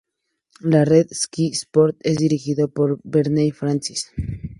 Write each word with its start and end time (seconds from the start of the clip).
La 0.61 0.83
red 0.83 1.09
Sky 1.13 1.49
Sports 1.53 1.99
es 2.01 2.17
dirigido 2.17 2.67
por 2.69 2.99
Barney 3.03 3.51
Francis. 3.51 4.11